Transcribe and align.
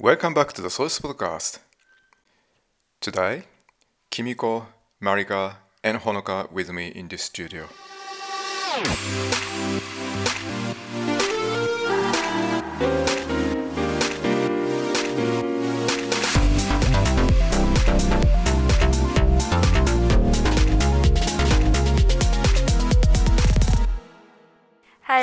Welcome 0.00 0.34
back 0.34 0.52
to 0.54 0.60
the 0.60 0.70
Source 0.70 0.98
Podcast. 0.98 1.60
Today, 3.00 3.44
Kimiko, 4.10 4.66
Marika, 5.00 5.58
and 5.84 6.00
Honoka 6.00 6.50
with 6.50 6.72
me 6.72 6.88
in 6.88 7.06
this 7.06 7.22
studio. 7.22 7.68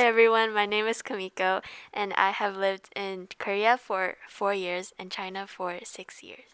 Hi 0.01 0.07
everyone, 0.07 0.51
my 0.51 0.65
name 0.65 0.87
is 0.87 1.03
Kimiko 1.03 1.61
and 1.93 2.11
I 2.13 2.31
have 2.31 2.57
lived 2.57 2.89
in 2.95 3.27
Korea 3.37 3.77
for 3.77 4.15
four 4.27 4.51
years 4.51 4.93
and 4.97 5.11
China 5.11 5.45
for 5.45 5.77
six 5.83 6.23
years. 6.23 6.49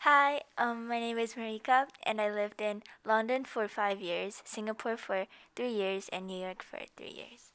Hi, 0.00 0.40
um, 0.58 0.88
my 0.88 0.98
name 0.98 1.18
is 1.18 1.34
Marika, 1.34 1.86
and 2.02 2.20
I 2.20 2.28
lived 2.28 2.60
in 2.60 2.82
London 3.04 3.44
for 3.44 3.68
five 3.68 4.00
years, 4.00 4.42
Singapore 4.44 4.96
for 4.96 5.26
three 5.54 5.70
years, 5.70 6.08
and 6.12 6.26
New 6.26 6.42
York 6.42 6.64
for 6.64 6.80
three 6.96 7.14
years. 7.14 7.52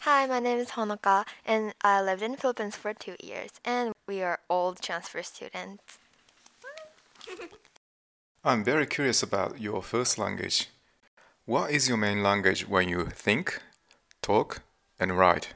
Hi, 0.00 0.26
my 0.26 0.40
name 0.40 0.58
is 0.58 0.72
Honoka, 0.72 1.24
and 1.46 1.72
I 1.80 2.02
lived 2.02 2.20
in 2.20 2.36
Philippines 2.36 2.76
for 2.76 2.92
two 2.92 3.16
years, 3.18 3.48
and 3.64 3.94
we 4.06 4.20
are 4.20 4.40
all 4.50 4.74
transfer 4.74 5.22
students. 5.22 5.98
I'm 8.44 8.62
very 8.62 8.84
curious 8.84 9.22
about 9.22 9.58
your 9.58 9.82
first 9.82 10.18
language. 10.18 10.68
What 11.46 11.70
is 11.70 11.88
your 11.90 11.98
main 11.98 12.22
language 12.22 12.66
when 12.66 12.88
you 12.88 13.04
think, 13.04 13.60
talk, 14.22 14.62
and 14.98 15.18
write? 15.18 15.52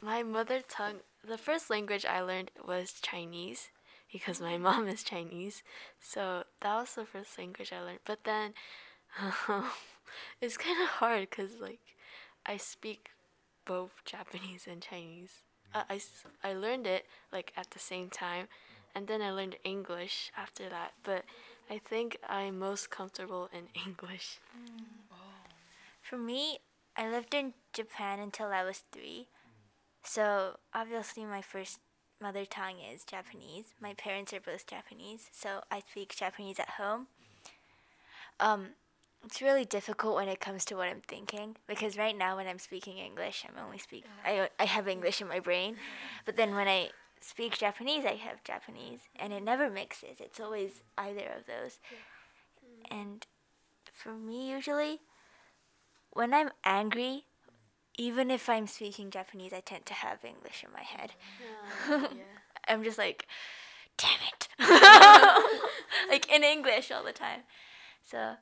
My 0.00 0.22
mother 0.22 0.60
tongue, 0.60 1.00
the 1.26 1.36
first 1.36 1.68
language 1.68 2.06
I 2.06 2.20
learned 2.20 2.52
was 2.64 2.92
Chinese 3.02 3.70
because 4.12 4.40
my 4.40 4.56
mom 4.66 4.86
is 4.86 5.02
Chinese. 5.02 5.64
So 6.00 6.44
that 6.60 6.76
was 6.76 6.94
the 6.94 7.04
first 7.04 7.36
language 7.36 7.72
I 7.72 7.80
learned. 7.80 7.98
But 8.04 8.22
then 8.22 8.54
it's 10.40 10.56
kind 10.58 10.80
of 10.80 10.88
hard 10.90 11.28
because 11.28 11.60
like 11.60 11.80
I 12.46 12.56
speak 12.56 13.10
both 13.66 14.04
Japanese 14.04 14.68
and 14.70 14.80
Chinese. 14.80 15.42
Uh, 15.74 15.82
I, 15.90 16.00
I 16.44 16.52
learned 16.52 16.86
it 16.86 17.06
like 17.32 17.52
at 17.56 17.72
the 17.72 17.80
same 17.80 18.10
time 18.10 18.46
and 18.94 19.08
then 19.08 19.20
I 19.20 19.32
learned 19.32 19.56
English 19.64 20.30
after 20.36 20.68
that. 20.68 20.92
But 21.02 21.24
I 21.70 21.78
think 21.78 22.18
I'm 22.28 22.58
most 22.58 22.90
comfortable 22.90 23.48
in 23.52 23.68
English. 23.86 24.38
For 26.02 26.18
me, 26.18 26.58
I 26.96 27.10
lived 27.10 27.34
in 27.34 27.54
Japan 27.72 28.20
until 28.20 28.48
I 28.48 28.62
was 28.64 28.84
three. 28.92 29.28
So, 30.02 30.56
obviously, 30.74 31.24
my 31.24 31.40
first 31.40 31.78
mother 32.20 32.44
tongue 32.44 32.76
is 32.80 33.04
Japanese. 33.04 33.74
My 33.80 33.94
parents 33.94 34.32
are 34.32 34.40
both 34.40 34.66
Japanese, 34.66 35.30
so 35.32 35.62
I 35.70 35.82
speak 35.90 36.14
Japanese 36.14 36.60
at 36.60 36.70
home. 36.70 37.06
Um, 38.38 38.68
it's 39.24 39.40
really 39.40 39.64
difficult 39.64 40.16
when 40.16 40.28
it 40.28 40.40
comes 40.40 40.64
to 40.66 40.76
what 40.76 40.88
I'm 40.88 41.00
thinking 41.00 41.56
because 41.66 41.96
right 41.96 42.16
now 42.16 42.36
when 42.36 42.46
I'm 42.46 42.58
speaking 42.58 42.98
English, 42.98 43.44
I'm 43.48 43.62
only 43.64 43.78
speak 43.78 44.04
I 44.24 44.48
I 44.58 44.64
have 44.64 44.86
English 44.86 45.20
in 45.20 45.28
my 45.28 45.40
brain, 45.40 45.76
but 46.26 46.36
then 46.36 46.54
when 46.54 46.68
I 46.68 46.90
speak 47.24 47.56
Japanese, 47.56 48.04
I 48.04 48.14
have 48.14 48.44
Japanese, 48.44 49.00
and 49.16 49.32
it 49.32 49.42
never 49.42 49.70
mixes. 49.70 50.20
It's 50.20 50.40
always 50.40 50.82
either 50.98 51.26
of 51.36 51.46
those. 51.46 51.78
And 52.90 53.26
for 53.92 54.12
me, 54.12 54.50
usually, 54.50 55.00
when 56.10 56.34
I'm 56.34 56.50
angry, 56.64 57.24
even 57.96 58.30
if 58.30 58.48
I'm 58.48 58.66
speaking 58.66 59.10
Japanese, 59.10 59.52
I 59.52 59.60
tend 59.60 59.86
to 59.86 59.94
have 59.94 60.24
English 60.24 60.64
in 60.64 60.72
my 60.72 60.82
head. 60.82 61.12
I'm 62.68 62.84
just 62.84 62.98
like, 62.98 63.26
damn 63.96 64.10
it, 64.32 64.48
like 66.10 66.30
in 66.30 66.44
English 66.44 66.90
all 66.90 67.04
the 67.04 67.12
time. 67.12 67.40
So 68.02 68.34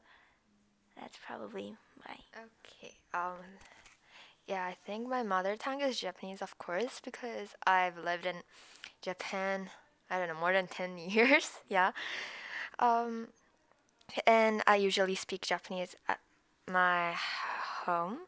that's 1.00 1.18
probably 1.24 1.76
my. 2.04 2.16
Okay. 2.36 2.94
Um. 3.14 3.44
Yeah, 4.52 4.66
I 4.66 4.76
think 4.84 5.08
my 5.08 5.22
mother 5.22 5.56
tongue 5.56 5.80
is 5.80 5.98
Japanese, 5.98 6.42
of 6.42 6.58
course, 6.58 7.00
because 7.02 7.54
I've 7.66 7.96
lived 7.96 8.26
in 8.26 8.42
Japan. 9.00 9.70
I 10.10 10.18
don't 10.18 10.28
know 10.28 10.38
more 10.38 10.52
than 10.52 10.66
ten 10.66 10.98
years. 11.14 11.52
Yeah. 11.70 11.92
Um. 12.78 13.28
And 14.26 14.62
I 14.66 14.76
usually 14.76 15.14
speak 15.14 15.40
Japanese 15.40 15.96
at 16.06 16.20
my 16.70 17.14
home, 17.86 18.18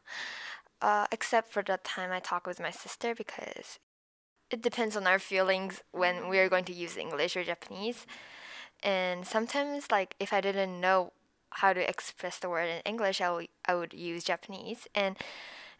uh, 0.81 1.05
except 1.11 1.51
for 1.53 1.61
the 1.61 1.77
time 1.83 2.11
I 2.11 2.19
talk 2.19 2.47
with 2.47 2.59
my 2.59 2.71
sister 2.71 3.13
because 3.13 3.77
it 4.49 4.63
depends 4.63 4.97
on 4.97 5.05
our 5.05 5.19
feelings 5.19 5.83
when 5.91 6.27
we 6.27 6.39
are 6.39 6.49
going 6.49 6.65
to 6.65 6.73
use 6.73 6.97
English 6.97 7.37
or 7.37 7.43
Japanese. 7.43 8.07
And 8.81 9.27
sometimes, 9.27 9.91
like, 9.91 10.15
if 10.19 10.33
I 10.33 10.41
didn't 10.41 10.81
know 10.81 11.13
how 11.61 11.73
to 11.73 11.87
express 11.87 12.39
the 12.39 12.49
word 12.49 12.67
in 12.69 12.81
English, 12.81 13.21
I 13.21 13.31
would, 13.31 13.47
I 13.67 13.75
would 13.75 13.93
use 13.93 14.23
Japanese. 14.23 14.87
And 14.95 15.17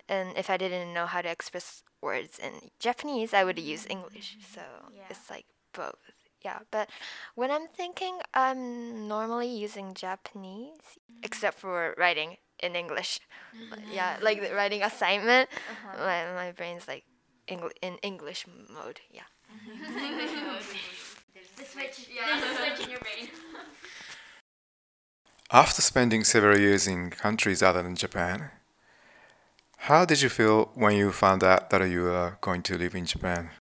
and 0.08 0.38
if 0.38 0.50
I 0.50 0.58
didn't 0.58 0.94
know 0.94 1.06
how 1.06 1.22
to 1.22 1.30
express 1.30 1.84
words 2.02 2.40
in 2.40 2.70
Japanese, 2.80 3.34
I 3.34 3.44
would 3.44 3.60
use 3.60 3.84
mm-hmm. 3.84 3.92
English. 3.92 4.38
So 4.54 4.62
Yeah. 4.94 5.04
it's 5.10 5.30
like 5.30 5.46
both. 5.74 6.00
Yeah, 6.42 6.60
but 6.70 6.90
when 7.34 7.50
I'm 7.50 7.68
thinking, 7.68 8.20
I'm 8.34 9.08
normally 9.08 9.50
using 9.50 9.96
Japanese, 9.96 10.78
mm-hmm. 10.78 11.24
except 11.24 11.58
for 11.60 11.96
writing 11.98 12.38
in 12.62 12.76
English. 12.76 13.20
Mm-hmm. 13.56 13.92
Yeah, 13.92 14.18
like 14.22 14.42
the 14.42 14.54
writing 14.54 14.84
assignment, 14.84 15.50
uh-huh. 15.50 16.06
my, 16.06 16.34
my 16.34 16.52
brain's 16.52 16.88
like 16.88 17.06
Engl- 17.48 17.78
in 17.82 17.98
English 18.04 18.46
mode. 18.48 19.02
Yeah. 19.12 19.30
The 21.58 21.66
switch. 21.66 22.10
Yeah. 22.14 22.40
There's 22.40 22.58
switch 22.58 22.86
in 22.86 22.92
your 22.92 23.00
brain. 23.00 23.30
After 25.52 25.82
spending 25.82 26.24
several 26.24 26.60
years 26.60 26.88
in 26.88 27.12
countries 27.12 27.62
other 27.64 27.82
than 27.82 27.96
Japan, 27.96 28.52
how 29.86 30.04
did 30.04 30.20
you 30.20 30.30
feel 30.30 30.72
when 30.74 30.96
you 30.96 31.12
found 31.12 31.44
out 31.44 31.70
that 31.70 31.88
you 31.88 32.02
were 32.02 32.40
going 32.42 32.64
to 32.64 32.76
live 32.76 32.96
in 32.96 33.06
Japan? 33.06 33.52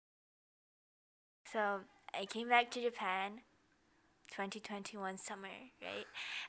So 1.53 1.81
I 2.19 2.25
came 2.25 2.49
back 2.49 2.71
to 2.71 2.81
Japan 2.81 3.43
2021 4.31 5.19
summer, 5.19 5.49
right? 5.83 6.07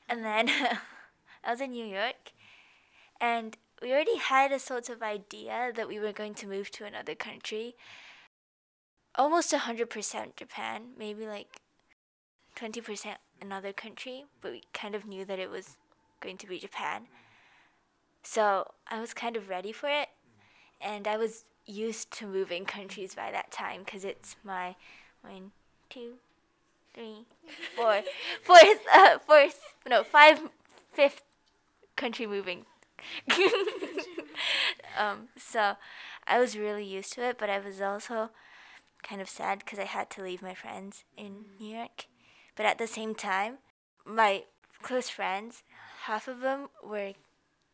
And 0.08 0.24
then 0.24 0.48
I 1.44 1.50
was 1.50 1.60
in 1.60 1.72
New 1.72 1.84
York 1.84 2.32
and 3.20 3.58
we 3.82 3.92
already 3.92 4.16
had 4.16 4.50
a 4.50 4.58
sort 4.58 4.88
of 4.88 5.02
idea 5.02 5.72
that 5.76 5.88
we 5.88 5.98
were 5.98 6.12
going 6.12 6.32
to 6.36 6.46
move 6.46 6.70
to 6.70 6.86
another 6.86 7.14
country. 7.14 7.74
Almost 9.14 9.52
100% 9.52 10.36
Japan, 10.36 10.82
maybe 10.98 11.26
like 11.26 11.60
20% 12.56 13.16
another 13.42 13.74
country, 13.74 14.24
but 14.40 14.52
we 14.52 14.62
kind 14.72 14.94
of 14.94 15.04
knew 15.04 15.26
that 15.26 15.38
it 15.38 15.50
was 15.50 15.76
going 16.22 16.38
to 16.38 16.46
be 16.46 16.58
Japan. 16.58 17.08
So 18.28 18.72
I 18.88 19.00
was 19.00 19.14
kind 19.14 19.36
of 19.36 19.48
ready 19.48 19.70
for 19.70 19.88
it 19.88 20.08
and 20.80 21.06
I 21.06 21.16
was 21.16 21.44
used 21.64 22.10
to 22.18 22.26
moving 22.26 22.64
countries 22.64 23.14
by 23.14 23.30
that 23.30 23.52
time 23.52 23.82
because 23.84 24.04
it's 24.04 24.34
my 24.42 24.74
one, 25.22 25.52
two, 25.88 26.14
three, 26.92 27.24
four, 27.76 28.02
fourth, 28.42 28.80
uh, 28.92 29.18
fourth, 29.20 29.60
no, 29.88 30.02
five, 30.02 30.40
fifth 30.92 31.22
country 31.94 32.26
moving. 32.26 32.66
um, 34.98 35.28
so 35.38 35.76
I 36.26 36.40
was 36.40 36.58
really 36.58 36.84
used 36.84 37.12
to 37.12 37.22
it, 37.22 37.38
but 37.38 37.48
I 37.48 37.60
was 37.60 37.80
also 37.80 38.30
kind 39.04 39.22
of 39.22 39.28
sad 39.28 39.60
because 39.60 39.78
I 39.78 39.84
had 39.84 40.10
to 40.10 40.22
leave 40.22 40.42
my 40.42 40.52
friends 40.52 41.04
in 41.16 41.44
New 41.60 41.76
York. 41.76 42.06
But 42.56 42.66
at 42.66 42.78
the 42.78 42.88
same 42.88 43.14
time, 43.14 43.58
my 44.04 44.42
close 44.82 45.08
friends, 45.08 45.62
half 46.06 46.26
of 46.26 46.40
them 46.40 46.68
were 46.82 47.12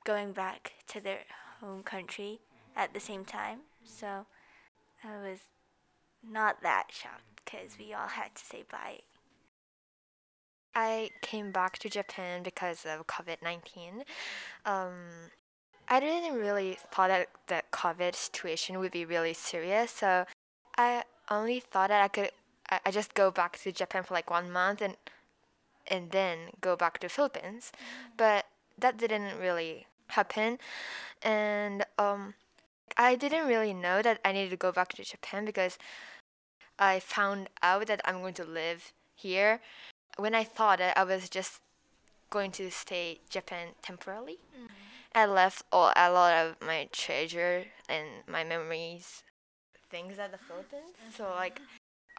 going 0.04 0.32
back 0.32 0.72
to 0.88 1.00
their 1.00 1.20
home 1.60 1.82
country 1.82 2.40
at 2.76 2.94
the 2.94 3.00
same 3.00 3.24
time. 3.24 3.60
So 3.84 4.26
I 5.04 5.16
was 5.16 5.40
not 6.28 6.62
that 6.62 6.88
shocked 6.90 7.42
because 7.44 7.76
we 7.78 7.92
all 7.92 8.08
had 8.08 8.34
to 8.34 8.44
say 8.44 8.64
bye. 8.70 9.00
I 10.74 11.10
came 11.20 11.52
back 11.52 11.78
to 11.80 11.88
Japan 11.88 12.42
because 12.42 12.86
of 12.86 13.06
COVID 13.06 13.42
19. 13.42 14.04
Um, 14.64 14.92
I 15.88 16.00
didn't 16.00 16.38
really 16.38 16.78
thought 16.90 17.08
that 17.08 17.28
the 17.48 17.62
COVID 17.72 18.14
situation 18.14 18.78
would 18.78 18.92
be 18.92 19.04
really 19.04 19.34
serious, 19.34 19.90
so 19.90 20.24
I 20.78 21.04
only 21.30 21.60
thought 21.60 21.88
that 21.88 22.02
I 22.02 22.08
could 22.08 22.30
I, 22.70 22.80
I 22.86 22.90
just 22.90 23.14
go 23.14 23.30
back 23.30 23.58
to 23.60 23.72
Japan 23.72 24.02
for 24.02 24.14
like 24.14 24.30
one 24.30 24.50
month 24.50 24.80
and 24.80 24.96
and 25.88 26.10
then 26.10 26.38
go 26.60 26.76
back 26.76 26.98
to 27.00 27.08
Philippines, 27.08 27.72
but 28.16 28.46
that 28.78 28.96
didn't 28.96 29.38
really 29.38 29.86
happen, 30.12 30.58
and 31.22 31.84
um, 31.98 32.34
I 32.96 33.16
didn't 33.16 33.46
really 33.46 33.74
know 33.74 34.02
that 34.02 34.20
I 34.24 34.32
needed 34.32 34.50
to 34.50 34.56
go 34.56 34.72
back 34.72 34.92
to 34.94 35.04
Japan 35.04 35.44
because 35.44 35.78
I 36.78 37.00
found 37.00 37.48
out 37.62 37.86
that 37.86 38.00
I'm 38.04 38.20
going 38.20 38.34
to 38.34 38.44
live 38.44 38.92
here 39.14 39.60
when 40.16 40.34
I 40.34 40.44
thought 40.44 40.78
that 40.78 40.96
I 40.96 41.04
was 41.04 41.28
just 41.28 41.60
going 42.30 42.50
to 42.52 42.70
stay 42.70 43.20
Japan 43.28 43.68
temporarily. 43.82 44.38
I 45.14 45.26
left 45.26 45.64
all, 45.70 45.92
a 45.94 46.10
lot 46.10 46.32
of 46.32 46.56
my 46.66 46.88
treasure 46.90 47.66
and 47.88 48.08
my 48.26 48.44
memories 48.44 49.22
things 49.90 50.18
at 50.18 50.32
the 50.32 50.38
Philippines. 50.38 50.96
So 51.14 51.24
like 51.36 51.60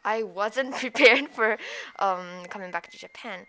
I 0.04 0.22
wasn't 0.22 0.74
prepared 0.84 1.28
for 1.30 1.58
um, 1.98 2.44
coming 2.48 2.70
back 2.70 2.90
to 2.90 2.98
Japan. 2.98 3.46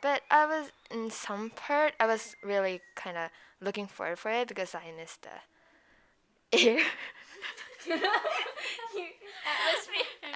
But 0.00 0.22
I 0.30 0.46
was 0.46 0.72
in 0.90 1.10
some 1.10 1.50
part 1.50 1.92
I 2.00 2.06
was 2.06 2.34
really 2.42 2.80
kind 2.96 3.18
of 3.18 3.30
looking 3.60 3.86
forward 3.86 4.18
for 4.18 4.30
it 4.30 4.48
because 4.48 4.74
I 4.74 4.92
missed 4.96 5.22
the 5.22 6.58
air. 6.58 6.82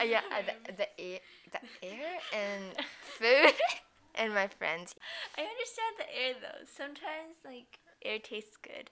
Uh, 0.00 0.03
yeah, 0.03 0.23
uh, 0.32 0.43
the, 0.67 0.73
the 0.73 1.00
air, 1.00 1.21
the 1.53 1.87
air 1.87 2.19
and 2.32 2.65
food 3.00 3.53
and 4.15 4.35
my 4.35 4.49
friends. 4.49 4.94
I 5.38 5.43
understand 5.43 5.94
the 5.99 6.19
air 6.19 6.35
though. 6.41 6.65
Sometimes 6.67 7.37
like 7.44 7.79
air 8.03 8.19
tastes 8.19 8.56
good. 8.56 8.91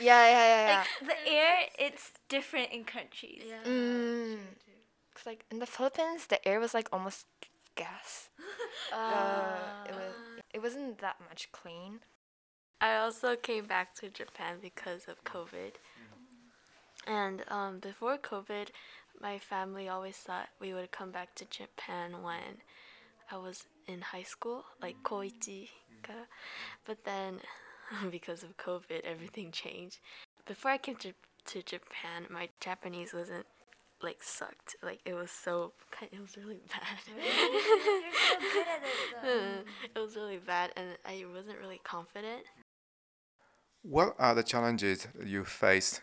Yeah, 0.00 0.26
yeah, 0.26 0.30
yeah, 0.30 0.68
yeah. 0.68 0.84
Like 1.00 1.08
the 1.08 1.32
air, 1.32 1.56
it's 1.78 2.12
different 2.28 2.70
in 2.72 2.84
countries. 2.84 3.42
Mm. 3.66 4.38
Cause 5.14 5.26
like 5.26 5.44
in 5.50 5.58
the 5.58 5.66
Philippines, 5.66 6.26
the 6.26 6.46
air 6.46 6.60
was 6.60 6.74
like 6.74 6.88
almost 6.92 7.26
gas. 7.74 8.28
Uh, 8.92 9.84
it 9.86 9.94
was. 9.94 10.14
It 10.54 10.62
wasn't 10.62 10.98
that 10.98 11.16
much 11.28 11.52
clean. 11.52 12.00
I 12.80 12.96
also 12.96 13.34
came 13.34 13.66
back 13.66 13.94
to 13.96 14.08
Japan 14.08 14.58
because 14.62 15.08
of 15.08 15.24
COVID. 15.24 15.72
And 17.06 17.42
um, 17.48 17.80
before 17.80 18.18
COVID, 18.18 18.68
my 19.20 19.38
family 19.38 19.88
always 19.88 20.16
thought 20.16 20.48
we 20.60 20.72
would 20.72 20.92
come 20.92 21.10
back 21.10 21.34
to 21.36 21.44
Japan 21.44 22.22
when 22.22 22.62
I 23.32 23.36
was 23.36 23.64
in 23.86 24.00
high 24.00 24.22
school, 24.22 24.64
like 24.80 25.02
koichi. 25.02 25.70
ka. 26.02 26.12
But 26.86 27.04
then, 27.04 27.40
because 28.10 28.44
of 28.44 28.56
COVID, 28.56 29.00
everything 29.02 29.50
changed. 29.50 29.98
Before 30.46 30.70
I 30.70 30.78
came 30.78 30.96
to, 30.96 31.12
to 31.46 31.62
Japan, 31.62 32.26
my 32.30 32.48
Japanese 32.60 33.12
wasn't 33.12 33.46
like 34.02 34.22
sucked. 34.22 34.76
Like 34.82 35.00
it 35.04 35.14
was 35.14 35.32
so, 35.32 35.72
it 36.00 36.20
was 36.20 36.36
really 36.36 36.60
bad. 36.68 36.98
You're 37.08 38.12
so 38.12 38.38
good 38.52 38.66
at 38.68 38.82
it 38.82 39.22
though. 39.22 39.96
it 40.00 40.04
was 40.04 40.14
really 40.14 40.38
bad, 40.38 40.70
and 40.76 40.90
I 41.04 41.24
wasn't 41.34 41.58
really 41.58 41.80
confident. 41.82 42.44
What 43.88 44.16
are 44.18 44.34
the 44.34 44.42
challenges 44.42 45.08
you 45.24 45.46
faced 45.46 46.02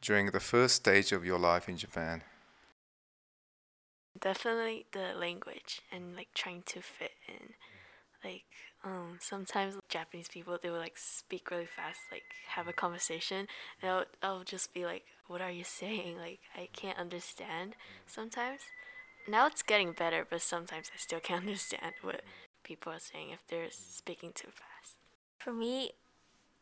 during 0.00 0.30
the 0.30 0.40
first 0.40 0.76
stage 0.76 1.12
of 1.12 1.22
your 1.22 1.38
life 1.38 1.68
in 1.68 1.76
Japan? 1.76 2.22
Definitely 4.18 4.86
the 4.92 5.12
language 5.14 5.82
and 5.92 6.16
like 6.16 6.28
trying 6.34 6.62
to 6.64 6.80
fit 6.80 7.12
in. 7.28 7.50
Like 8.24 8.44
um, 8.82 9.18
sometimes 9.20 9.76
Japanese 9.90 10.28
people 10.28 10.56
they 10.62 10.70
will 10.70 10.78
like 10.78 10.96
speak 10.96 11.50
really 11.50 11.66
fast, 11.66 12.00
like 12.10 12.22
have 12.48 12.68
a 12.68 12.72
conversation, 12.72 13.48
and 13.82 13.90
I'll, 13.90 14.04
I'll 14.22 14.44
just 14.44 14.72
be 14.72 14.86
like, 14.86 15.04
"What 15.26 15.42
are 15.42 15.50
you 15.50 15.64
saying?" 15.64 16.16
Like 16.16 16.40
I 16.56 16.70
can't 16.72 16.98
understand 16.98 17.74
sometimes. 18.06 18.62
Now 19.28 19.46
it's 19.46 19.62
getting 19.62 19.92
better, 19.92 20.26
but 20.28 20.40
sometimes 20.40 20.90
I 20.94 20.96
still 20.96 21.20
can't 21.20 21.44
understand 21.46 21.92
what 22.00 22.22
people 22.62 22.92
are 22.94 22.98
saying 22.98 23.28
if 23.28 23.46
they're 23.46 23.70
speaking 23.70 24.32
too 24.34 24.48
fast. 24.48 24.96
For 25.36 25.52
me, 25.52 25.90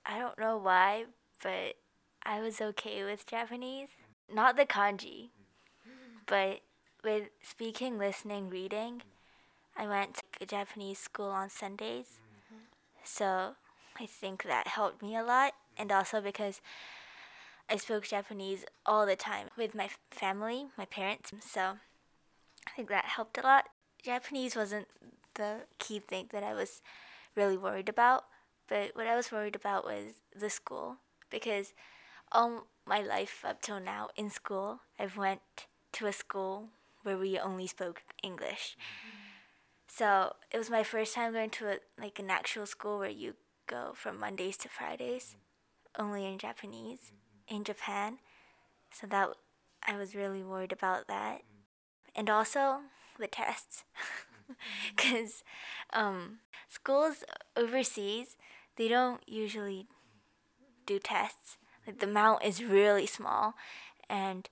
I 0.05 0.19
don't 0.19 0.39
know 0.39 0.57
why, 0.57 1.05
but 1.43 1.77
I 2.25 2.41
was 2.41 2.61
okay 2.61 3.05
with 3.05 3.27
Japanese. 3.27 3.91
Not 4.33 4.57
the 4.57 4.67
kanji, 4.67 5.31
but 6.27 6.61
with 7.05 7.29
speaking, 7.43 7.99
listening, 7.99 8.49
reading. 8.49 9.03
I 9.77 9.87
went 9.87 10.17
to 10.17 10.23
a 10.41 10.47
Japanese 10.47 10.99
school 10.99 11.27
on 11.27 11.51
Sundays. 11.51 12.21
So 13.05 13.55
I 13.99 14.07
think 14.07 14.45
that 14.45 14.69
helped 14.69 15.03
me 15.03 15.17
a 15.17 15.23
lot. 15.23 15.55
And 15.77 15.91
also 15.91 16.21
because 16.21 16.61
I 17.69 17.77
spoke 17.77 18.05
Japanese 18.05 18.65
all 18.85 19.07
the 19.07 19.17
time 19.17 19.49
with 19.57 19.75
my 19.75 19.89
family, 20.11 20.67
my 20.77 20.85
parents. 20.85 21.33
So 21.41 21.61
I 22.67 22.71
think 22.77 22.89
that 22.89 23.07
helped 23.07 23.39
a 23.39 23.43
lot. 23.43 23.69
Japanese 24.03 24.57
wasn't 24.57 24.89
the 25.35 25.63
key 25.79 25.99
thing 25.99 26.29
that 26.33 26.43
I 26.43 26.55
was 26.55 26.83
really 27.35 27.57
worried 27.57 27.89
about. 27.89 28.25
But 28.73 28.97
what 28.97 29.07
I 29.07 29.17
was 29.17 29.31
worried 29.31 29.55
about 29.55 29.85
was 29.85 30.23
the 30.35 30.49
school 30.49 30.97
because 31.29 31.75
all 32.33 32.69
my 32.87 33.03
life 33.03 33.45
up 33.47 33.61
till 33.61 33.79
now 33.79 34.09
in 34.17 34.31
school, 34.31 34.81
I've 34.99 35.19
went 35.19 35.43
to 35.93 36.07
a 36.07 36.13
school 36.13 36.71
where 37.03 37.19
we 37.19 37.39
only 37.39 37.67
spoke 37.67 38.03
English. 38.23 38.79
So 39.89 40.37
it 40.51 40.57
was 40.57 40.71
my 40.71 40.85
first 40.85 41.15
time 41.15 41.35
going 41.35 41.51
to 41.51 41.69
a, 41.69 41.77
like 42.01 42.19
an 42.19 42.31
actual 42.31 42.65
school 42.65 42.99
where 42.99 43.11
you 43.11 43.35
go 43.67 43.93
from 43.95 44.19
Mondays 44.19 44.57
to 44.57 44.71
Fridays, 44.71 45.37
only 45.99 46.25
in 46.25 46.39
Japanese 46.39 47.13
in 47.47 47.65
Japan. 47.65 48.21
So 48.91 49.07
that 49.09 49.29
I 49.87 49.99
was 49.99 50.15
really 50.15 50.43
worried 50.43 50.73
about 50.73 51.09
that, 51.09 51.43
and 52.17 52.31
also 52.31 52.81
the 53.19 53.27
tests, 53.27 53.85
because 54.97 55.45
um, 55.93 56.39
schools 56.69 57.23
overseas 57.55 58.37
they 58.77 58.89
don't 58.89 59.23
usually 59.27 59.87
do 60.87 60.99
tests. 60.99 61.59
Like 61.87 61.99
the 61.99 62.07
amount 62.07 62.45
is 62.45 62.65
really 62.65 63.07
small, 63.07 63.55
and 64.09 64.49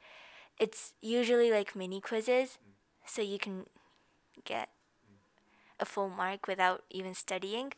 it's 0.58 0.93
usually 1.00 1.50
like 1.50 1.76
mini 1.76 2.00
quizzes, 2.00 2.58
so 3.06 3.22
you 3.22 3.38
can 3.38 3.67
get 4.44 4.70
a 5.78 5.84
full 5.84 6.08
mark 6.08 6.46
without 6.46 6.84
even 6.90 7.14
studying. 7.14 7.72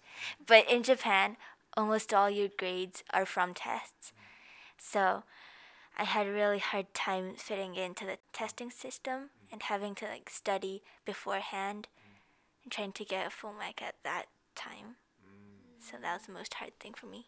But 0.44 0.68
in 0.70 0.82
Japan, 0.82 1.36
almost 1.76 2.12
all 2.12 2.30
your 2.30 2.48
grades 2.56 3.02
are 3.12 3.26
from 3.26 3.54
tests. 3.54 4.12
So 4.78 5.22
I 5.96 6.04
had 6.04 6.26
a 6.26 6.32
really 6.32 6.58
hard 6.58 6.92
time 6.94 7.34
fitting 7.36 7.76
into 7.76 8.04
the 8.04 8.18
testing 8.32 8.70
system 8.70 9.30
and 9.52 9.62
having 9.62 9.94
to 9.96 10.06
like 10.06 10.30
study 10.30 10.82
beforehand 11.04 11.88
and 12.62 12.72
trying 12.72 12.92
to 12.92 13.04
get 13.04 13.26
a 13.26 13.30
full 13.30 13.52
mark 13.52 13.82
at 13.82 13.96
that 14.02 14.26
time. 14.54 14.96
So 15.82 15.96
that 16.00 16.14
was 16.14 16.26
the 16.26 16.32
most 16.32 16.54
hard 16.54 16.78
thing 16.78 16.94
for 16.94 17.06
me. 17.06 17.26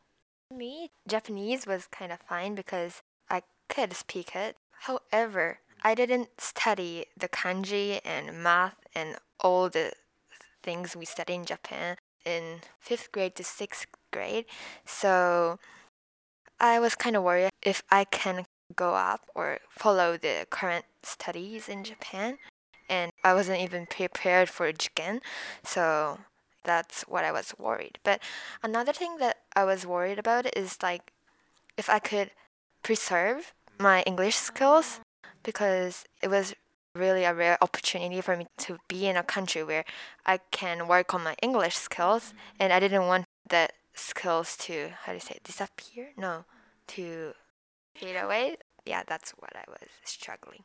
Me, 0.51 0.91
Japanese 1.09 1.67
was 1.67 1.89
kind 1.89 2.13
of 2.13 2.21
fine 2.21 2.55
because 2.55 3.03
I 3.29 3.43
could 3.69 3.93
speak 3.95 4.37
it. 4.37 4.57
However, 4.83 5.59
I 5.83 5.95
didn't 5.95 6.41
study 6.41 7.07
the 7.19 7.29
kanji 7.29 8.01
and 8.05 8.43
math 8.43 8.77
and 8.95 9.17
all 9.41 9.69
the 9.69 9.93
things 10.63 10.95
we 10.95 11.05
study 11.05 11.35
in 11.35 11.45
Japan 11.45 11.97
in 12.25 12.61
fifth 12.79 13.11
grade 13.13 13.35
to 13.37 13.45
sixth 13.45 13.87
grade. 14.13 14.47
So 14.87 15.59
I 16.61 16.79
was 16.79 16.95
kind 16.95 17.17
of 17.17 17.23
worried 17.23 17.51
if 17.63 17.83
I 17.91 18.05
can 18.05 18.47
go 18.77 18.95
up 18.95 19.29
or 19.35 19.59
follow 19.69 20.17
the 20.17 20.47
current 20.49 20.85
studies 21.03 21.69
in 21.69 21.85
Japan. 21.85 22.39
And 22.89 23.11
I 23.25 23.35
wasn't 23.35 23.61
even 23.61 23.87
prepared 23.87 24.49
for 24.49 24.71
Jigen. 24.73 25.21
So 25.65 26.21
that's 26.65 27.03
what 27.03 27.25
I 27.25 27.33
was 27.33 27.55
worried. 27.59 27.99
But 28.03 28.21
another 28.63 28.93
thing 28.93 29.19
that 29.19 29.39
I 29.55 29.65
was 29.65 29.87
worried 29.87 30.19
about 30.19 30.47
is 30.57 30.79
like 30.83 31.13
if 31.77 31.89
I 31.89 31.99
could 31.99 32.31
preserve 32.83 33.53
my 33.79 34.03
English 34.03 34.37
skills 34.37 35.01
because 35.43 36.05
it 36.23 36.29
was 36.29 36.55
really 36.95 37.25
a 37.25 37.35
rare 37.35 37.59
opportunity 37.61 38.21
for 38.21 38.37
me 38.37 38.47
to 38.59 38.79
be 38.89 39.07
in 39.07 39.17
a 39.17 39.23
country 39.23 39.65
where 39.65 39.85
I 40.25 40.39
can 40.51 40.87
work 40.87 41.13
on 41.15 41.25
my 41.25 41.35
English 41.43 41.77
skills 41.77 42.35
and 42.59 42.73
I 42.73 42.81
didn't 42.81 43.07
want 43.07 43.25
the 43.49 43.69
skills 43.95 44.57
to 44.57 44.91
how 45.03 45.13
do 45.13 45.17
you 45.17 45.21
say 45.21 45.39
disappear? 45.43 46.11
No, 46.17 46.45
to 46.89 47.33
fade 47.95 48.17
away. 48.17 48.57
Yeah, 48.87 49.03
that's 49.07 49.31
what 49.33 49.55
I 49.57 49.65
was 49.69 49.89
struggling. 50.05 50.65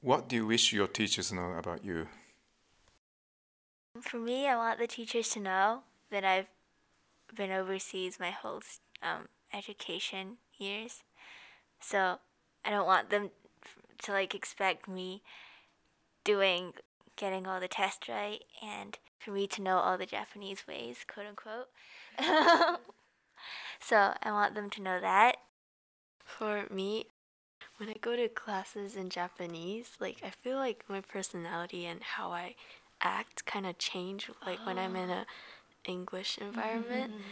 What 0.00 0.28
do 0.28 0.36
you 0.36 0.46
wish 0.46 0.72
your 0.72 0.88
teachers 0.88 1.32
know 1.32 1.52
about 1.52 1.84
you? 1.84 2.08
For 4.00 4.18
me, 4.18 4.48
I 4.48 4.56
want 4.56 4.78
the 4.78 4.86
teachers 4.86 5.28
to 5.30 5.40
know 5.40 5.82
that 6.10 6.24
I've 6.24 6.48
been 7.34 7.52
overseas 7.52 8.18
my 8.18 8.30
whole 8.30 8.60
um, 9.02 9.28
education 9.52 10.38
years. 10.58 11.02
So 11.80 12.18
I 12.64 12.70
don't 12.70 12.86
want 12.86 13.10
them 13.10 13.30
to 14.02 14.12
like 14.12 14.34
expect 14.34 14.88
me 14.88 15.22
doing 16.24 16.72
getting 17.16 17.46
all 17.46 17.60
the 17.60 17.68
tests 17.68 18.08
right 18.08 18.42
and 18.62 18.98
for 19.18 19.30
me 19.30 19.46
to 19.46 19.62
know 19.62 19.78
all 19.78 19.96
the 19.96 20.06
Japanese 20.06 20.66
ways, 20.66 20.98
quote 21.06 21.26
unquote. 21.26 21.68
so 23.80 24.14
I 24.22 24.32
want 24.32 24.54
them 24.54 24.70
to 24.70 24.82
know 24.82 25.00
that. 25.00 25.36
For 26.24 26.66
me, 26.70 27.06
when 27.76 27.88
I 27.88 27.94
go 28.00 28.16
to 28.16 28.28
classes 28.28 28.96
in 28.96 29.08
Japanese, 29.08 29.92
like 30.00 30.18
I 30.24 30.30
feel 30.30 30.56
like 30.56 30.84
my 30.88 31.00
personality 31.00 31.86
and 31.86 32.02
how 32.02 32.32
I 32.32 32.56
act 33.04 33.44
kind 33.44 33.66
of 33.66 33.78
change 33.78 34.30
like 34.44 34.64
when 34.66 34.78
I'm 34.78 34.96
in 34.96 35.10
a 35.10 35.26
oh. 35.28 35.90
English 35.90 36.36
mm-hmm, 36.36 36.48
environment. 36.48 37.12
Mm-hmm. 37.12 37.22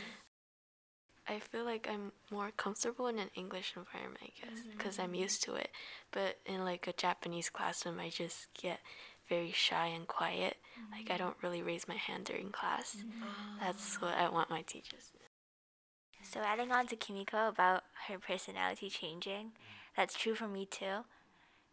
I 1.29 1.39
feel 1.39 1.65
like 1.65 1.89
I'm 1.91 2.13
more 2.31 2.51
comfortable 2.57 3.07
in 3.07 3.19
an 3.19 3.31
English 3.37 3.75
environment, 3.77 4.25
I 4.25 4.31
guess, 4.41 4.65
because 4.77 4.99
I'm 4.99 5.13
mm-hmm. 5.13 5.23
used 5.23 5.43
to 5.45 5.55
it. 5.55 5.71
But 6.11 6.39
in 6.45 6.65
like 6.65 6.87
a 6.87 6.93
Japanese 6.93 7.49
classroom, 7.49 8.01
I 8.01 8.09
just 8.09 8.49
get 8.61 8.81
very 9.29 9.53
shy 9.53 9.87
and 9.87 10.07
quiet. 10.07 10.57
Like 10.91 11.11
I 11.11 11.17
don't 11.17 11.37
really 11.43 11.63
raise 11.63 11.87
my 11.87 11.95
hand 11.95 12.25
during 12.25 12.51
class. 12.51 12.97
That's 13.61 14.01
what 14.01 14.15
I 14.15 14.29
want 14.29 14.51
my 14.51 14.63
teachers. 14.63 15.11
to 15.13 15.19
know. 15.19 15.23
So 16.23 16.41
adding 16.41 16.73
on 16.73 16.87
to 16.89 16.97
Kimiko 16.97 17.49
about 17.49 17.85
her 18.09 18.19
personality 18.19 18.91
changing, 18.91 19.53
that's 19.97 20.19
true 20.19 20.35
for 20.35 20.49
me 20.49 20.67
too. 20.67 21.05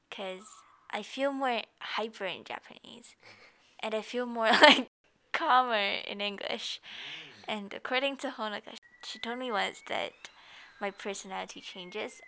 Because 0.09 0.43
I 0.91 1.03
feel 1.03 1.31
more 1.31 1.61
hyper 1.79 2.25
in 2.25 2.43
Japanese. 2.43 3.15
And 3.81 3.95
I 3.95 4.01
feel 4.01 4.25
more 4.25 4.51
like 4.61 4.89
calmer 5.31 5.99
in 6.07 6.21
English. 6.21 6.81
And 7.47 7.73
according 7.73 8.17
to 8.17 8.31
Honoka, 8.31 8.75
she 9.03 9.19
told 9.19 9.39
me 9.39 9.51
once 9.51 9.81
that 9.87 10.11
my 10.79 10.91
personality 10.91 11.61
changes. 11.61 12.21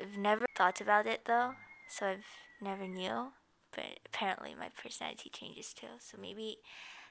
I've 0.00 0.16
never 0.16 0.46
thought 0.56 0.80
about 0.80 1.06
it 1.06 1.24
though, 1.26 1.54
so 1.88 2.06
I've 2.06 2.26
never 2.60 2.86
knew. 2.86 3.32
But 3.74 4.00
apparently 4.06 4.54
my 4.58 4.68
personality 4.82 5.30
changes 5.30 5.72
too. 5.72 5.98
So 6.00 6.18
maybe 6.20 6.58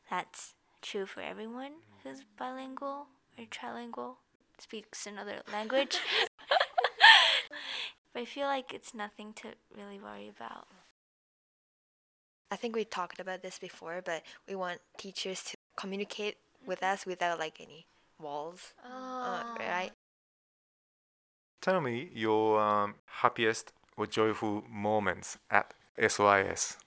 that's 0.10 0.56
true 0.82 1.06
for 1.06 1.22
everyone 1.22 1.72
who's 2.04 2.24
bilingual 2.38 3.08
or 3.38 3.46
trilingual, 3.46 4.16
speaks 4.58 5.06
another 5.06 5.42
language. 5.52 5.98
but 8.14 8.22
I 8.22 8.26
feel 8.26 8.48
like 8.48 8.74
it's 8.74 8.94
nothing 8.94 9.34
to 9.34 9.50
really 9.76 10.00
worry 10.00 10.28
about. 10.28 10.68
I 12.52 12.56
think 12.56 12.76
we 12.76 12.84
talked 12.84 13.20
about 13.20 13.42
this 13.42 13.60
before, 13.60 14.02
but 14.04 14.24
we 14.48 14.56
want 14.56 14.80
teachers 14.98 15.44
to 15.44 15.58
communicate 15.76 16.38
with 16.66 16.84
us 16.84 17.06
without 17.06 17.40
like 17.40 17.60
any 17.62 17.86
walls, 18.20 18.74
uh, 18.84 19.44
right? 19.60 19.92
Tell 21.62 21.82
me 21.82 22.10
your 22.14 22.60
um, 22.60 22.96
happiest 23.06 23.72
or 23.98 24.08
joyful 24.08 24.64
moments 24.70 25.38
at 25.52 25.74
SYS. 25.98 26.78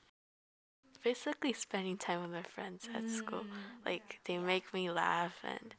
Basically, 1.04 1.52
spending 1.52 1.96
time 1.96 2.22
with 2.22 2.30
my 2.30 2.42
friends 2.42 2.88
at 2.94 3.08
school. 3.08 3.44
Like 3.84 4.20
they 4.24 4.38
make 4.38 4.72
me 4.72 4.90
laugh 4.90 5.34
and 5.44 5.74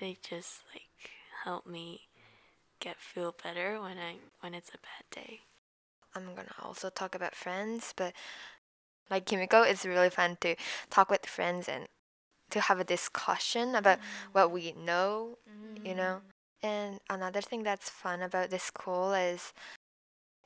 they 0.00 0.18
just 0.28 0.64
like 0.74 1.10
help 1.44 1.66
me 1.66 2.08
get 2.80 2.96
feel 3.00 3.34
better 3.42 3.80
when 3.80 3.98
I 3.98 4.16
when 4.40 4.54
it's 4.54 4.70
a 4.70 4.78
bad 4.78 5.04
day. 5.24 5.40
I'm 6.14 6.34
gonna 6.34 6.54
also 6.62 6.90
talk 6.90 7.14
about 7.14 7.34
friends, 7.34 7.94
but 7.96 8.12
like 9.10 9.26
Kimiko, 9.26 9.62
it's 9.62 9.84
really 9.84 10.10
fun 10.10 10.36
to 10.40 10.54
talk 10.88 11.10
with 11.10 11.26
friends 11.26 11.68
and 11.68 11.88
to 12.50 12.60
have 12.60 12.80
a 12.80 12.84
discussion 12.84 13.74
about 13.74 13.98
mm-hmm. 13.98 14.32
what 14.32 14.50
we 14.50 14.72
know, 14.72 15.38
you 15.84 15.94
know. 15.94 16.20
Mm-hmm. 16.20 16.66
And 16.66 17.00
another 17.08 17.40
thing 17.40 17.62
that's 17.62 17.88
fun 17.88 18.20
about 18.20 18.50
this 18.50 18.64
school 18.64 19.12
is 19.12 19.52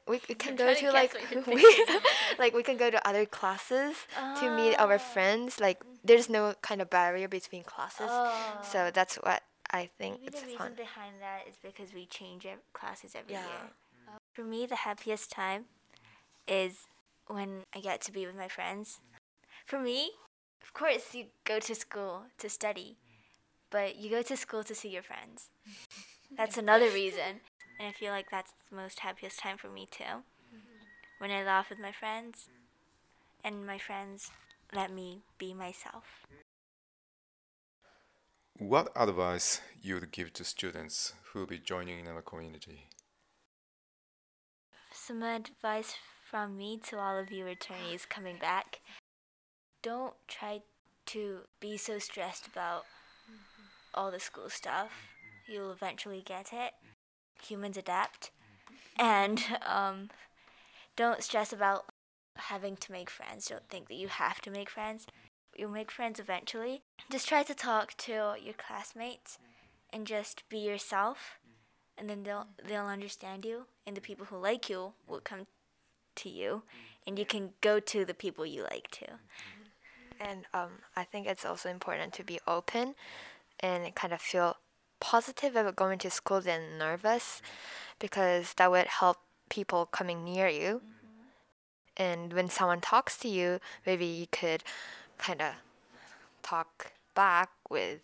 we, 0.06 0.20
we 0.28 0.34
can 0.34 0.54
go 0.54 0.72
to 0.72 0.80
to 0.80 0.92
like 0.92 1.14
we, 1.46 1.86
like 2.38 2.54
we 2.54 2.62
can 2.62 2.76
go 2.76 2.90
to 2.90 3.08
other 3.08 3.26
classes 3.26 3.96
to 4.38 4.56
meet 4.56 4.76
our 4.76 4.94
ah. 4.94 4.98
friends. 4.98 5.60
Like 5.60 5.82
there's 6.04 6.28
no 6.28 6.54
kind 6.62 6.80
of 6.80 6.90
barrier 6.90 7.28
between 7.28 7.64
classes, 7.64 8.10
so 8.62 8.86
oh. 8.86 8.90
that's 8.92 9.16
what 9.16 9.42
I 9.70 9.90
think 9.98 10.20
Maybe 10.20 10.26
it's 10.28 10.40
the 10.40 10.46
reason 10.46 10.58
fun. 10.58 10.74
behind 10.74 11.14
that 11.20 11.48
is 11.48 11.56
because 11.62 11.92
we 11.92 12.06
change 12.06 12.46
classes 12.72 13.14
every 13.14 13.32
Yeah. 13.32 13.46
year. 13.46 13.70
For 14.32 14.44
me, 14.44 14.66
the 14.66 14.76
happiest 14.76 15.30
time 15.30 15.66
is 16.46 16.86
when 17.26 17.62
I 17.74 17.80
get 17.80 18.00
to 18.02 18.12
be 18.12 18.26
with 18.26 18.36
my 18.36 18.48
friends. 18.48 19.00
For 19.66 19.78
me, 19.78 20.12
of 20.62 20.72
course, 20.72 21.14
you 21.14 21.26
go 21.44 21.58
to 21.60 21.74
school 21.74 22.24
to 22.38 22.48
study, 22.48 22.96
but 23.70 23.96
you 23.96 24.10
go 24.10 24.22
to 24.22 24.36
school 24.36 24.64
to 24.64 24.74
see 24.74 24.88
your 24.88 25.02
friends. 25.02 25.50
That's 26.36 26.58
another 26.58 26.88
reason. 26.90 27.40
And 27.78 27.88
I 27.88 27.92
feel 27.92 28.12
like 28.12 28.30
that's 28.30 28.52
the 28.70 28.76
most 28.76 29.00
happiest 29.00 29.40
time 29.40 29.56
for 29.56 29.68
me 29.68 29.88
too. 29.90 30.22
When 31.18 31.32
I 31.32 31.42
laugh 31.42 31.70
with 31.70 31.80
my 31.80 31.90
friends, 31.90 32.48
and 33.42 33.66
my 33.66 33.78
friends 33.78 34.30
let 34.72 34.92
me 34.92 35.22
be 35.38 35.54
myself. 35.54 36.26
What 38.58 38.92
advice 38.94 39.60
you 39.82 39.94
would 39.94 40.12
give 40.12 40.32
to 40.34 40.44
students 40.44 41.14
who 41.24 41.40
will 41.40 41.46
be 41.46 41.58
joining 41.58 41.98
in 41.98 42.06
our 42.06 42.22
community? 42.22 42.86
Some 44.92 45.22
advice 45.22 45.96
from 46.34 46.56
me 46.56 46.76
to 46.76 46.98
all 46.98 47.16
of 47.16 47.30
you 47.30 47.44
returnees 47.44 48.08
coming 48.08 48.36
back. 48.40 48.80
Don't 49.84 50.14
try 50.26 50.62
to 51.06 51.42
be 51.60 51.76
so 51.76 52.00
stressed 52.00 52.48
about 52.48 52.86
all 53.94 54.10
the 54.10 54.18
school 54.18 54.50
stuff. 54.50 54.90
You'll 55.46 55.70
eventually 55.70 56.24
get 56.26 56.52
it. 56.52 56.72
Humans 57.46 57.76
adapt. 57.76 58.32
And 58.98 59.44
um, 59.64 60.10
don't 60.96 61.22
stress 61.22 61.52
about 61.52 61.84
having 62.34 62.74
to 62.78 62.90
make 62.90 63.10
friends. 63.10 63.46
Don't 63.46 63.68
think 63.68 63.86
that 63.86 63.94
you 63.94 64.08
have 64.08 64.40
to 64.40 64.50
make 64.50 64.68
friends. 64.68 65.06
You'll 65.56 65.70
make 65.70 65.92
friends 65.92 66.18
eventually. 66.18 66.82
Just 67.12 67.28
try 67.28 67.44
to 67.44 67.54
talk 67.54 67.96
to 67.98 68.34
your 68.42 68.54
classmates 68.54 69.38
and 69.92 70.04
just 70.04 70.42
be 70.48 70.58
yourself 70.58 71.38
and 71.96 72.10
then 72.10 72.24
they'll 72.24 72.48
they'll 72.66 72.86
understand 72.86 73.44
you 73.44 73.66
and 73.86 73.96
the 73.96 74.00
people 74.00 74.26
who 74.26 74.36
like 74.36 74.68
you 74.68 74.94
will 75.06 75.20
come 75.20 75.46
to 76.16 76.28
you 76.28 76.62
mm-hmm. 76.66 77.08
and 77.08 77.18
you 77.18 77.24
can 77.24 77.50
go 77.60 77.80
to 77.80 78.04
the 78.04 78.14
people 78.14 78.46
you 78.46 78.62
like 78.62 78.90
to. 78.92 79.04
Mm-hmm. 79.04 80.20
And 80.20 80.44
um, 80.54 80.70
I 80.96 81.04
think 81.04 81.26
it's 81.26 81.44
also 81.44 81.68
important 81.68 82.12
to 82.14 82.24
be 82.24 82.40
open 82.46 82.94
and 83.60 83.94
kind 83.94 84.12
of 84.12 84.20
feel 84.20 84.56
positive 85.00 85.56
about 85.56 85.76
going 85.76 85.98
to 85.98 86.10
school 86.10 86.40
than 86.40 86.78
nervous 86.78 87.40
mm-hmm. 87.42 87.96
because 87.98 88.54
that 88.54 88.70
would 88.70 88.86
help 88.86 89.18
people 89.48 89.86
coming 89.86 90.24
near 90.24 90.48
you. 90.48 90.82
And 91.96 92.32
when 92.32 92.48
someone 92.48 92.80
talks 92.80 93.16
to 93.18 93.28
you, 93.28 93.60
maybe 93.86 94.04
you 94.04 94.26
could 94.30 94.64
kind 95.18 95.40
of 95.40 95.54
talk 96.42 96.92
back 97.14 97.50
with 97.70 98.00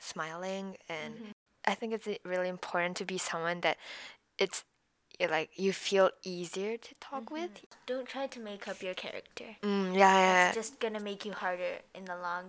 smiling. 0.00 0.76
And 0.88 1.34
I 1.64 1.74
think 1.74 1.92
it's 1.92 2.08
really 2.24 2.48
important 2.48 2.96
to 2.96 3.04
be 3.04 3.18
someone 3.18 3.60
that 3.60 3.76
it's 4.38 4.64
you 5.20 5.28
like 5.28 5.50
you 5.56 5.72
feel 5.72 6.10
easier 6.22 6.76
to 6.76 6.94
talk 7.00 7.24
mm-hmm. 7.26 7.34
with. 7.34 7.50
don't 7.86 8.08
try 8.08 8.26
to 8.26 8.40
make 8.40 8.66
up 8.66 8.82
your 8.82 8.94
character. 8.94 9.44
Mm, 9.62 9.94
yeah, 9.94 9.98
yeah, 9.98 10.46
it's 10.48 10.56
just 10.56 10.80
gonna 10.80 11.00
make 11.00 11.24
you 11.24 11.32
harder 11.32 11.78
in 11.94 12.04
the 12.06 12.16
long 12.16 12.44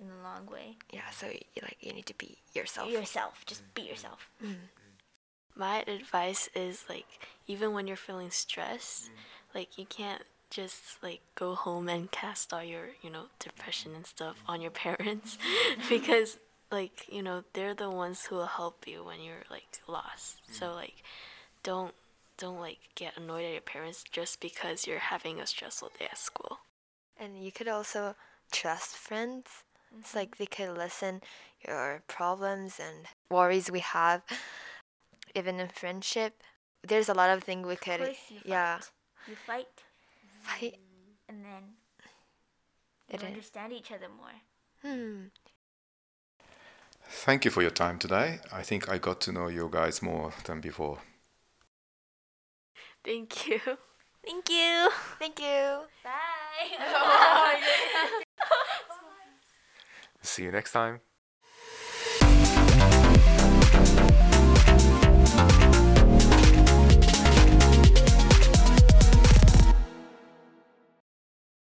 in 0.00 0.08
the 0.08 0.22
long 0.22 0.46
way. 0.46 0.76
Yeah. 0.92 1.10
So 1.12 1.26
you, 1.26 1.62
like 1.62 1.76
you 1.80 1.92
need 1.92 2.06
to 2.06 2.14
be 2.14 2.38
yourself. 2.52 2.90
yourself. 2.90 3.44
Just 3.46 3.62
be 3.74 3.82
mm-hmm. 3.82 3.90
yourself. 3.90 4.30
Mm. 4.42 4.54
My 5.56 5.84
advice 5.86 6.48
is 6.54 6.84
like 6.88 7.06
even 7.46 7.72
when 7.72 7.86
you're 7.86 7.96
feeling 7.96 8.30
stressed, 8.30 9.04
mm. 9.04 9.54
like 9.54 9.78
you 9.78 9.84
can't 9.86 10.22
just 10.50 11.02
like 11.02 11.20
go 11.34 11.54
home 11.54 11.88
and 11.88 12.10
cast 12.10 12.52
all 12.52 12.62
your, 12.62 12.90
you 13.02 13.10
know, 13.10 13.26
depression 13.38 13.92
and 13.94 14.06
stuff 14.06 14.42
on 14.48 14.60
your 14.60 14.70
parents 14.70 15.38
because 15.88 16.38
like, 16.70 17.06
you 17.08 17.22
know, 17.22 17.44
they're 17.52 17.74
the 17.74 17.90
ones 17.90 18.26
who 18.26 18.36
will 18.36 18.46
help 18.46 18.86
you 18.86 19.04
when 19.04 19.20
you're 19.20 19.44
like 19.50 19.80
lost. 19.86 20.38
So 20.50 20.68
mm. 20.68 20.74
like 20.74 21.02
don't 21.62 21.94
don't 22.38 22.60
like 22.60 22.78
get 22.94 23.16
annoyed 23.16 23.44
at 23.44 23.52
your 23.52 23.60
parents 23.60 24.04
just 24.10 24.40
because 24.40 24.86
you're 24.86 24.98
having 24.98 25.40
a 25.40 25.46
stressful 25.46 25.90
day 25.98 26.06
at 26.10 26.18
school. 26.18 26.58
And 27.16 27.42
you 27.42 27.52
could 27.52 27.68
also 27.68 28.16
trust 28.52 28.96
friends. 28.96 29.46
It's 29.98 30.14
like 30.14 30.38
they 30.38 30.46
could 30.46 30.76
listen 30.76 31.20
your 31.66 32.02
problems 32.08 32.80
and 32.80 33.06
worries 33.30 33.70
we 33.70 33.80
have. 33.80 34.22
Even 35.34 35.58
in 35.60 35.68
friendship, 35.68 36.42
there's 36.86 37.08
a 37.08 37.14
lot 37.14 37.30
of 37.30 37.42
things 37.44 37.66
we 37.66 37.76
could 37.76 37.98
course 38.00 38.16
you 38.30 38.40
yeah 38.44 38.78
fight. 38.78 38.90
you 39.26 39.36
fight 39.36 39.82
fight. 40.42 40.78
and 41.28 41.44
then 41.44 41.62
It 43.08 43.22
you 43.22 43.28
is. 43.28 43.34
understand 43.34 43.72
each 43.72 43.90
other 43.92 44.08
more 44.08 44.34
Hmm. 44.82 45.26
Thank 47.06 47.44
you 47.44 47.50
for 47.50 47.62
your 47.62 47.70
time 47.70 47.98
today. 47.98 48.40
I 48.52 48.62
think 48.62 48.88
I 48.88 48.98
got 48.98 49.20
to 49.22 49.32
know 49.32 49.48
you 49.48 49.68
guys 49.70 50.02
more 50.02 50.32
than 50.44 50.60
before. 50.60 50.98
Thank 53.04 53.48
you. 53.48 53.60
thank 54.24 54.48
you 54.48 54.88
Thank 55.18 55.38
you. 55.40 55.84
bye 56.02 56.70
oh, 56.80 58.22
See 60.22 60.44
you 60.44 60.50
next 60.52 60.72
time. 60.72 61.00